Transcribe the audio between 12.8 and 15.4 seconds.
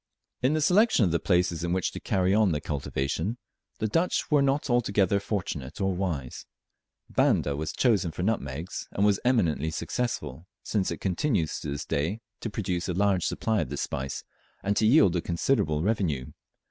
a large supply of this spice, and to yield a